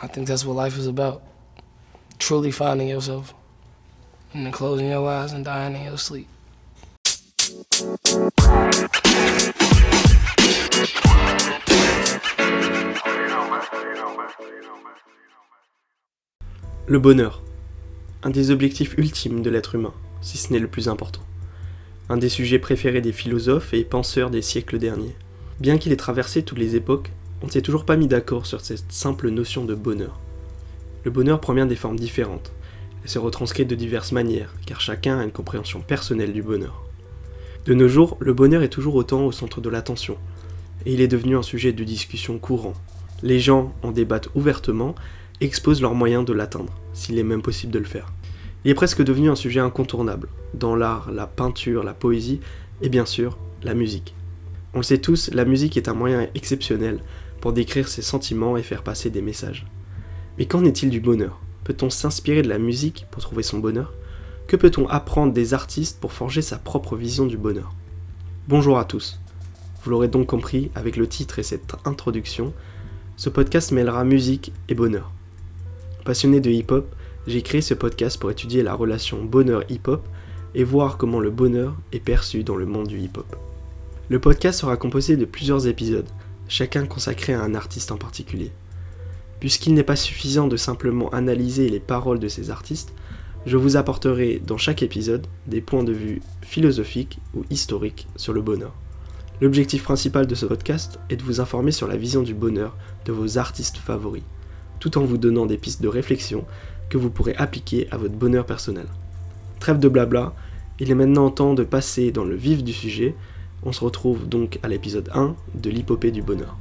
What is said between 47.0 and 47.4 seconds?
est